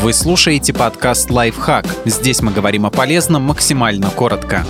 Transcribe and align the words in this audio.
Вы 0.00 0.12
слушаете 0.12 0.72
подкаст 0.72 1.28
«Лайфхак». 1.28 1.84
Здесь 2.04 2.40
мы 2.40 2.52
говорим 2.52 2.86
о 2.86 2.90
полезном 2.90 3.42
максимально 3.42 4.10
коротко. 4.10 4.64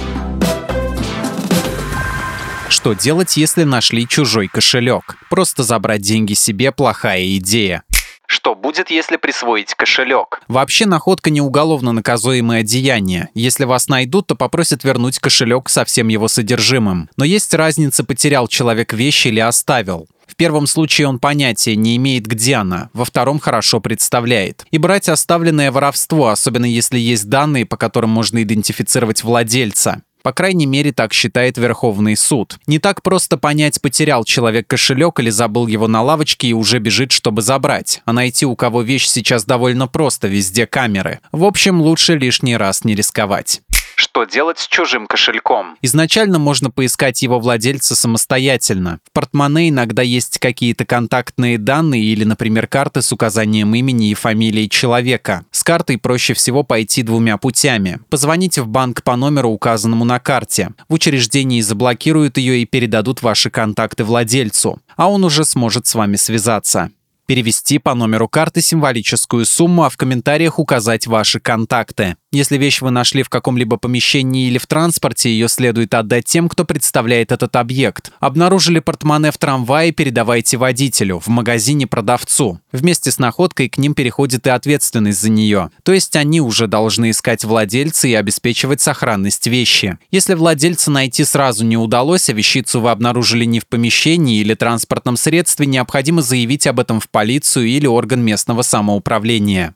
Что 2.70 2.94
делать, 2.94 3.36
если 3.36 3.64
нашли 3.64 4.08
чужой 4.08 4.49
кошелек? 4.49 5.18
Просто 5.28 5.64
забрать 5.64 6.00
деньги 6.00 6.33
себе– 6.33 6.72
плохая 6.72 7.36
идея. 7.36 7.83
Что 8.27 8.54
будет, 8.54 8.91
если 8.91 9.19
присвоить 9.19 9.75
кошелек? 9.75 10.41
Вообще 10.49 10.87
находка 10.87 11.29
не 11.29 11.43
уголовно 11.43 11.93
наказуемое 11.93 12.63
деяние. 12.63 13.29
Если 13.35 13.67
вас 13.67 13.89
найдут, 13.89 14.29
то 14.29 14.35
попросят 14.35 14.83
вернуть 14.83 15.19
кошелек 15.19 15.69
со 15.69 15.85
всем 15.85 16.09
его 16.09 16.29
содержимым. 16.29 17.11
Но 17.19 17.27
есть 17.27 17.53
разница, 17.53 18.03
потерял 18.03 18.49
человек 18.49 18.95
вещи 18.95 19.29
или 19.29 19.41
оставил. 19.41 20.09
Первом 20.39 20.68
случае 20.68 21.09
он 21.09 21.18
понятия 21.18 21.75
не 21.75 21.96
имеет, 21.96 22.25
где 22.27 22.54
она, 22.54 22.91
во 22.93 23.04
втором 23.04 23.41
хорошо 23.41 23.80
представляет. 23.80 24.64
И 24.71 24.79
брать 24.79 25.09
оставленное 25.09 25.72
воровство, 25.72 26.29
особенно 26.29 26.64
если 26.64 26.96
есть 26.96 27.29
данные, 27.29 27.67
по 27.67 27.76
которым 27.76 28.11
можно 28.11 28.40
идентифицировать 28.44 29.25
владельца. 29.25 30.03
По 30.22 30.32
крайней 30.32 30.66
мере, 30.66 30.93
так 30.93 31.13
считает 31.13 31.58
Верховный 31.58 32.16
суд. 32.16 32.58
Не 32.68 32.78
так 32.78 33.02
просто 33.02 33.36
понять, 33.36 33.80
потерял 33.82 34.24
человек 34.24 34.68
кошелек 34.68 35.18
или 35.18 35.30
забыл 35.30 35.66
его 35.66 35.88
на 35.88 36.02
лавочке 36.02 36.48
и 36.48 36.52
уже 36.52 36.78
бежит, 36.78 37.10
чтобы 37.10 37.42
забрать. 37.42 38.02
А 38.05 38.12
найти 38.12 38.46
у 38.46 38.55
кого 38.55 38.82
вещь 38.82 39.08
сейчас 39.08 39.44
довольно 39.44 39.88
просто, 39.88 40.28
везде 40.28 40.66
камеры. 40.66 41.18
В 41.32 41.44
общем, 41.44 41.80
лучше 41.80 42.16
лишний 42.16 42.56
раз 42.56 42.84
не 42.84 42.94
рисковать 42.94 43.60
что 43.98 44.24
делать 44.24 44.60
с 44.60 44.68
чужим 44.68 45.08
кошельком. 45.08 45.76
Изначально 45.82 46.38
можно 46.38 46.70
поискать 46.70 47.20
его 47.20 47.40
владельца 47.40 47.96
самостоятельно. 47.96 49.00
В 49.04 49.12
портмоне 49.12 49.70
иногда 49.70 50.02
есть 50.02 50.38
какие-то 50.38 50.84
контактные 50.84 51.58
данные 51.58 52.04
или, 52.04 52.22
например, 52.22 52.68
карты 52.68 53.02
с 53.02 53.12
указанием 53.12 53.74
имени 53.74 54.10
и 54.10 54.14
фамилии 54.14 54.66
человека. 54.66 55.44
С 55.50 55.64
картой 55.64 55.98
проще 55.98 56.34
всего 56.34 56.62
пойти 56.62 57.02
двумя 57.02 57.38
путями. 57.38 57.98
Позвоните 58.08 58.62
в 58.62 58.68
банк 58.68 59.02
по 59.02 59.16
номеру, 59.16 59.50
указанному 59.50 60.05
на 60.05 60.20
карте. 60.20 60.70
В 60.88 60.94
учреждении 60.94 61.60
заблокируют 61.60 62.38
ее 62.38 62.62
и 62.62 62.66
передадут 62.66 63.22
ваши 63.22 63.50
контакты 63.50 64.05
владельцу, 64.05 64.80
а 64.96 65.10
он 65.10 65.24
уже 65.24 65.44
сможет 65.44 65.88
с 65.88 65.96
вами 65.96 66.14
связаться 66.14 66.92
перевести 67.28 67.78
по 67.78 67.94
номеру 67.94 68.27
карты 68.27 68.62
символическую 68.62 69.44
сумму, 69.44 69.84
а 69.84 69.90
в 69.90 69.98
комментариях 69.98 70.58
указать 70.58 71.06
ваши 71.06 71.38
контакты. 71.38 72.16
Если 72.30 72.58
вещь 72.58 72.82
вы 72.82 72.90
нашли 72.90 73.22
в 73.22 73.30
каком-либо 73.30 73.78
помещении 73.78 74.48
или 74.48 74.58
в 74.58 74.66
транспорте, 74.66 75.30
ее 75.30 75.48
следует 75.48 75.94
отдать 75.94 76.26
тем, 76.26 76.50
кто 76.50 76.66
представляет 76.66 77.32
этот 77.32 77.56
объект. 77.56 78.12
Обнаружили 78.20 78.80
портмоне 78.80 79.32
в 79.32 79.38
трамвае, 79.38 79.92
передавайте 79.92 80.58
водителю, 80.58 81.20
в 81.20 81.28
магазине 81.28 81.86
продавцу. 81.86 82.60
Вместе 82.70 83.10
с 83.10 83.18
находкой 83.18 83.70
к 83.70 83.78
ним 83.78 83.94
переходит 83.94 84.46
и 84.46 84.50
ответственность 84.50 85.22
за 85.22 85.30
нее. 85.30 85.70
То 85.84 85.94
есть 85.94 86.16
они 86.16 86.42
уже 86.42 86.66
должны 86.66 87.12
искать 87.12 87.44
владельца 87.44 88.06
и 88.08 88.12
обеспечивать 88.12 88.82
сохранность 88.82 89.46
вещи. 89.46 89.96
Если 90.10 90.34
владельца 90.34 90.90
найти 90.90 91.24
сразу 91.24 91.64
не 91.64 91.78
удалось, 91.78 92.28
а 92.28 92.34
вещицу 92.34 92.82
вы 92.82 92.90
обнаружили 92.90 93.46
не 93.46 93.58
в 93.58 93.66
помещении 93.66 94.38
или 94.40 94.52
транспортном 94.52 95.16
средстве, 95.16 95.64
необходимо 95.64 96.20
заявить 96.20 96.66
об 96.66 96.78
этом 96.78 97.00
в 97.00 97.08
полицию 97.08 97.68
или 97.68 97.86
орган 97.86 98.20
местного 98.20 98.60
самоуправления 98.60 99.74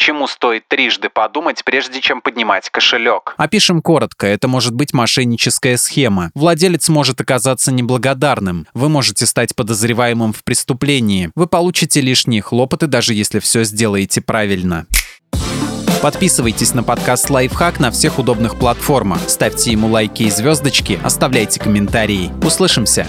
почему 0.00 0.26
стоит 0.26 0.66
трижды 0.66 1.10
подумать, 1.10 1.62
прежде 1.62 2.00
чем 2.00 2.22
поднимать 2.22 2.70
кошелек. 2.70 3.34
Опишем 3.36 3.82
коротко, 3.82 4.26
это 4.26 4.48
может 4.48 4.72
быть 4.72 4.94
мошенническая 4.94 5.76
схема. 5.76 6.30
Владелец 6.34 6.88
может 6.88 7.20
оказаться 7.20 7.70
неблагодарным. 7.70 8.66
Вы 8.72 8.88
можете 8.88 9.26
стать 9.26 9.54
подозреваемым 9.54 10.32
в 10.32 10.42
преступлении. 10.42 11.30
Вы 11.34 11.46
получите 11.46 12.00
лишние 12.00 12.40
хлопоты, 12.40 12.86
даже 12.86 13.12
если 13.12 13.40
все 13.40 13.62
сделаете 13.62 14.22
правильно. 14.22 14.86
Подписывайтесь 16.00 16.72
на 16.72 16.82
подкаст 16.82 17.28
«Лайфхак» 17.28 17.78
на 17.78 17.90
всех 17.90 18.18
удобных 18.18 18.58
платформах. 18.58 19.18
Ставьте 19.28 19.72
ему 19.72 19.88
лайки 19.88 20.22
и 20.22 20.30
звездочки, 20.30 20.98
оставляйте 21.04 21.60
комментарии. 21.60 22.32
Услышимся! 22.42 23.06